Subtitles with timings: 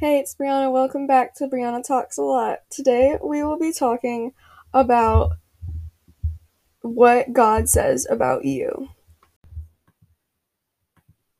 [0.00, 0.72] Hey, it's Brianna.
[0.72, 2.64] Welcome back to Brianna Talks a Lot.
[2.72, 4.32] Today we will be talking
[4.72, 5.36] about
[6.80, 8.96] what God says about you.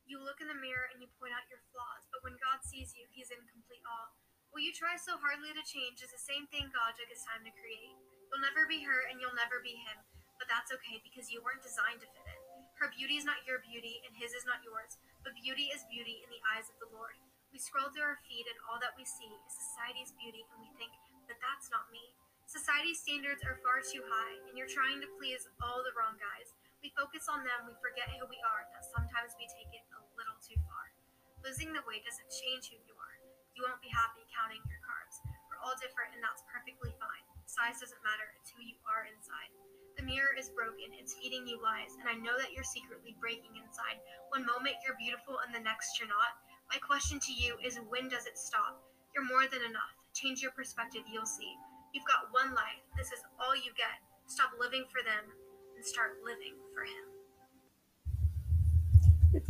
[0.05, 2.93] You look in the mirror and you point out your flaws, but when God sees
[2.93, 4.13] you, he's in complete awe.
[4.53, 7.41] What you try so hardly to change is the same thing God took his time
[7.41, 7.97] to create.
[8.29, 9.97] You'll never be her and you'll never be him,
[10.37, 12.41] but that's okay because you weren't designed to fit in.
[12.77, 16.21] Her beauty is not your beauty and his is not yours, but beauty is beauty
[16.21, 17.17] in the eyes of the Lord.
[17.51, 20.71] We scroll through our feed and all that we see is society's beauty and we
[20.79, 20.95] think,
[21.27, 22.15] but that's not me.
[22.47, 26.55] Society's standards are far too high and you're trying to please all the wrong guys.
[26.79, 29.99] We focus on them, we forget who we are, that sometimes we take it a
[30.15, 30.95] little too far.
[31.43, 33.17] Losing the weight doesn't change who you are.
[33.51, 35.19] You won't be happy counting your carbs.
[35.51, 37.25] We're all different and that's perfectly fine.
[37.51, 39.51] Size doesn't matter, it's who you are inside.
[39.99, 43.59] The mirror is broken, it's feeding you lies, and I know that you're secretly breaking
[43.59, 43.99] inside.
[44.31, 46.39] One moment you're beautiful and the next you're not.
[46.71, 48.81] My question to you is when does it stop?
[49.13, 49.91] You're more than enough.
[50.13, 51.53] Change your perspective, you'll see.
[51.93, 52.79] You've got one life.
[52.95, 53.99] This is all you get.
[54.27, 55.33] Stop living for them
[55.75, 57.11] and start living for Him.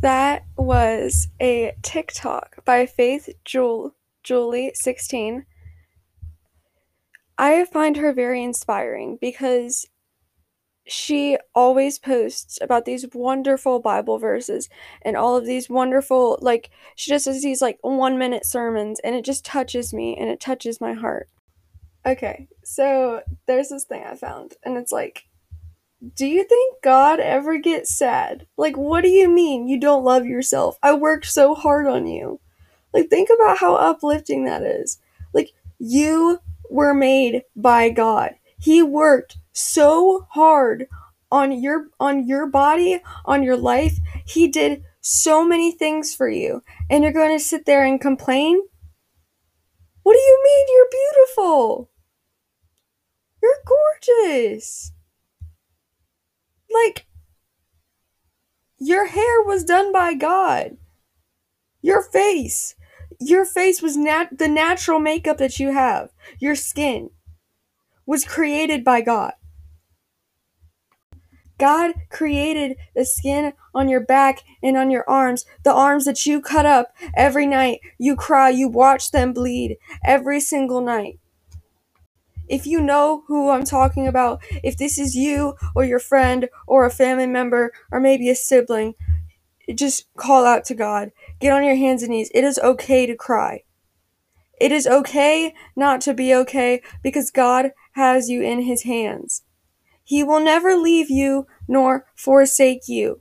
[0.00, 5.44] That was a TikTok by Faith Jewel, Julie16.
[7.38, 9.86] I find her very inspiring because
[10.86, 14.68] she always posts about these wonderful Bible verses
[15.02, 19.14] and all of these wonderful, like, she just does these, like, one minute sermons, and
[19.14, 21.28] it just touches me and it touches my heart.
[22.04, 25.24] Okay, so there's this thing I found, and it's like,
[26.16, 28.46] do you think God ever gets sad?
[28.56, 30.78] Like, what do you mean you don't love yourself?
[30.82, 32.40] I worked so hard on you.
[32.92, 34.98] Like, think about how uplifting that is.
[35.32, 38.34] Like, you were made by God.
[38.62, 40.86] He worked so hard
[41.32, 43.98] on your on your body, on your life.
[44.24, 46.62] He did so many things for you.
[46.88, 48.62] And you're going to sit there and complain?
[50.04, 51.90] What do you mean you're beautiful?
[53.42, 54.92] You're gorgeous.
[56.72, 57.06] Like
[58.78, 60.76] your hair was done by God.
[61.80, 62.76] Your face.
[63.18, 66.10] Your face was nat- the natural makeup that you have.
[66.38, 67.10] Your skin
[68.06, 69.32] was created by God.
[71.58, 76.40] God created the skin on your back and on your arms, the arms that you
[76.40, 77.80] cut up every night.
[77.98, 81.20] You cry, you watch them bleed every single night.
[82.48, 86.84] If you know who I'm talking about, if this is you or your friend or
[86.84, 88.94] a family member or maybe a sibling,
[89.72, 91.12] just call out to God.
[91.38, 92.30] Get on your hands and knees.
[92.34, 93.62] It is okay to cry.
[94.60, 99.42] It is okay not to be okay because God has you in his hands.
[100.04, 103.18] He will never leave you nor forsake you.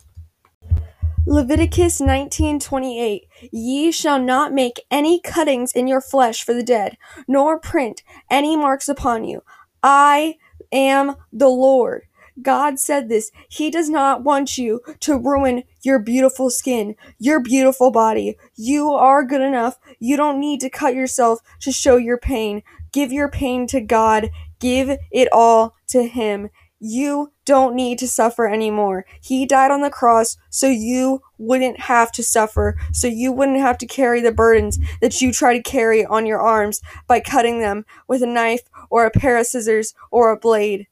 [1.26, 7.60] Leviticus 19:28 Ye shall not make any cuttings in your flesh for the dead, nor
[7.60, 9.44] print any marks upon you.
[9.84, 10.38] I
[10.72, 12.04] am the Lord.
[12.42, 13.32] God said this.
[13.48, 18.38] He does not want you to ruin your beautiful skin, your beautiful body.
[18.56, 19.78] You are good enough.
[20.00, 22.64] You don't need to cut yourself to show your pain.
[22.92, 24.30] Give your pain to God.
[24.62, 26.50] Give it all to Him.
[26.80, 29.06] You don't need to suffer anymore.
[29.22, 33.78] He died on the cross so you wouldn't have to suffer, so you wouldn't have
[33.80, 37.86] to carry the burdens that you try to carry on your arms by cutting them
[38.08, 40.88] with a knife or a pair of scissors or a blade.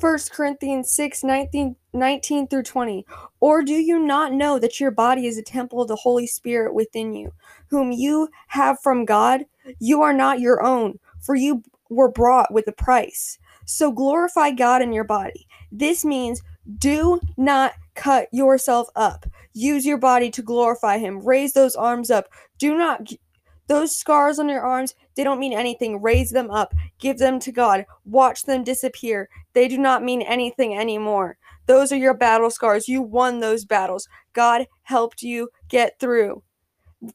[0.00, 3.06] 1 Corinthians 6 19, 19 through 20.
[3.38, 6.74] Or do you not know that your body is a temple of the Holy Spirit
[6.74, 7.32] within you,
[7.68, 9.44] whom you have from God?
[9.78, 11.62] You are not your own, for you
[11.92, 13.38] were brought with a price.
[13.64, 15.46] So glorify God in your body.
[15.70, 16.42] This means
[16.78, 19.26] do not cut yourself up.
[19.52, 21.24] Use your body to glorify Him.
[21.24, 22.26] Raise those arms up.
[22.58, 23.08] Do not,
[23.66, 26.00] those scars on your arms, they don't mean anything.
[26.00, 26.74] Raise them up.
[26.98, 27.84] Give them to God.
[28.04, 29.28] Watch them disappear.
[29.52, 31.36] They do not mean anything anymore.
[31.66, 32.88] Those are your battle scars.
[32.88, 34.08] You won those battles.
[34.32, 36.42] God helped you get through.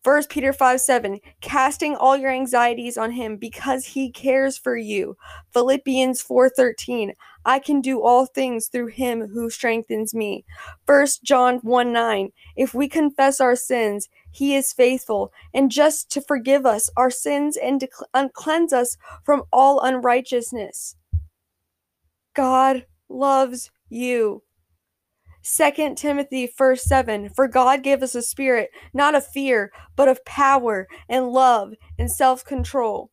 [0.04, 5.16] 1 Peter 5 7, casting all your anxieties on him because he cares for you.
[5.54, 7.14] Philippians 4 13,
[7.46, 10.44] I can do all things through him who strengthens me.
[10.86, 16.22] First John 1 9, if we confess our sins, he is faithful and just to
[16.22, 17.88] forgive us our sins and to
[18.34, 20.98] cleanse us from all unrighteousness.
[22.34, 24.44] God loves you.
[25.56, 30.26] 2 Timothy 1 7 For God gave us a spirit not of fear, but of
[30.26, 33.12] power and love and self control.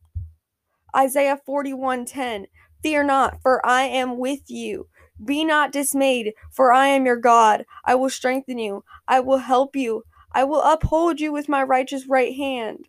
[0.97, 2.47] Isaiah 41 10
[2.83, 4.89] Fear not, for I am with you.
[5.25, 7.65] Be not dismayed, for I am your God.
[7.85, 8.85] I will strengthen you.
[9.07, 10.03] I will help you.
[10.33, 12.89] I will uphold you with my righteous right hand.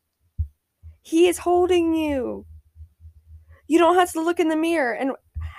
[1.03, 2.45] He is holding you.
[3.67, 5.11] You don't have to look in the mirror and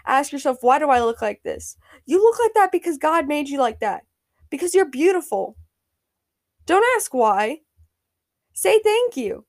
[0.06, 1.76] ask yourself, why do I look like this?
[2.04, 4.04] You look like that because God made you like that.
[4.50, 5.56] Because you're beautiful.
[6.66, 7.60] Don't ask why.
[8.52, 9.44] Say thank you.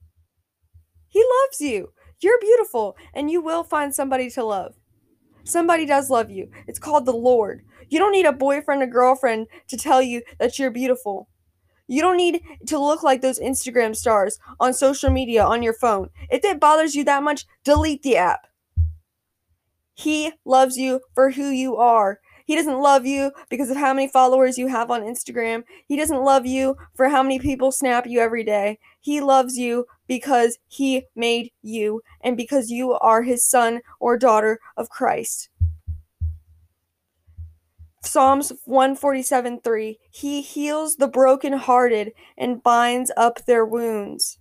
[1.08, 1.94] He loves you.
[2.20, 4.76] You're beautiful, and you will find somebody to love.
[5.44, 6.50] Somebody does love you.
[6.68, 7.64] It's called the Lord.
[7.90, 11.30] You don't need a boyfriend or girlfriend to tell you that you're beautiful.
[11.88, 16.10] You don't need to look like those Instagram stars on social media on your phone.
[16.30, 18.47] If it bothers you that much, delete the app.
[19.98, 22.20] He loves you for who you are.
[22.46, 25.64] He doesn't love you because of how many followers you have on Instagram.
[25.88, 28.78] He doesn't love you for how many people snap you every day.
[29.02, 34.60] He loves you because he made you and because you are his son or daughter
[34.78, 35.50] of Christ.
[38.04, 44.38] Psalms 147 3 He heals the brokenhearted and binds up their wounds.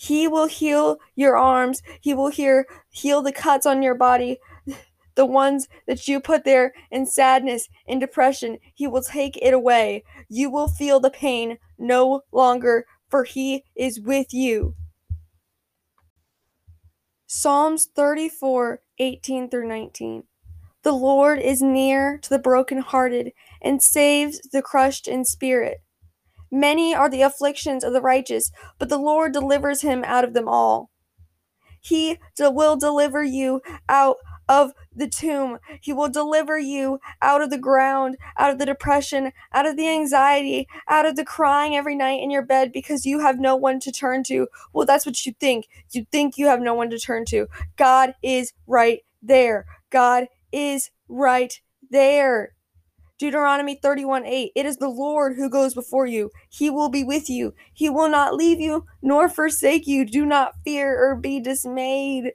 [0.00, 1.82] He will heal your arms.
[2.00, 4.38] He will hear, heal the cuts on your body,
[5.18, 8.56] the ones that you put there in sadness and depression.
[8.72, 10.04] He will take it away.
[10.28, 14.76] You will feel the pain no longer, for He is with you.
[17.26, 20.22] Psalms 34 18 through 19.
[20.84, 25.82] The Lord is near to the brokenhearted and saves the crushed in spirit.
[26.48, 30.46] Many are the afflictions of the righteous, but the Lord delivers him out of them
[30.46, 30.90] all.
[31.80, 34.16] He will deliver you out
[34.48, 35.58] of the tomb.
[35.80, 39.88] He will deliver you out of the ground, out of the depression, out of the
[39.88, 43.80] anxiety, out of the crying every night in your bed because you have no one
[43.80, 44.48] to turn to.
[44.72, 45.68] Well, that's what you think.
[45.92, 47.46] You think you have no one to turn to.
[47.76, 49.66] God is right there.
[49.90, 51.60] God is right
[51.90, 52.54] there.
[53.18, 54.52] Deuteronomy 31 8.
[54.54, 56.30] It is the Lord who goes before you.
[56.48, 57.52] He will be with you.
[57.72, 60.04] He will not leave you nor forsake you.
[60.04, 62.32] Do not fear or be dismayed.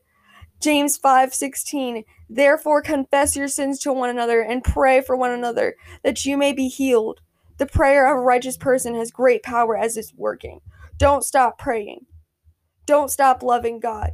[0.63, 2.05] James 5 16.
[2.29, 6.53] Therefore confess your sins to one another and pray for one another that you may
[6.53, 7.19] be healed.
[7.57, 10.61] The prayer of a righteous person has great power as it's working.
[10.97, 12.05] Don't stop praying.
[12.85, 14.11] Don't stop loving God.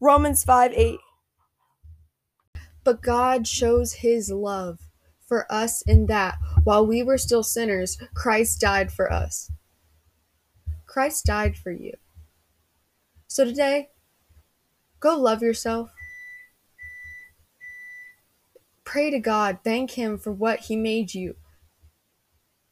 [0.00, 0.98] Romans 5 8.
[2.82, 4.80] But God shows his love
[5.24, 9.48] for us in that while we were still sinners, Christ died for us.
[10.86, 11.92] Christ died for you.
[13.28, 13.90] So today,
[15.04, 15.92] go love yourself.
[18.84, 21.36] Pray to God, thank Him for what He made you,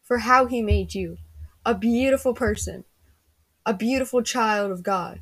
[0.02, 1.19] for how He made you.
[1.64, 2.84] A beautiful person,
[3.67, 5.20] a beautiful child of God.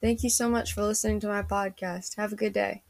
[0.00, 2.16] Thank you so much for listening to my podcast.
[2.16, 2.82] Have a good day.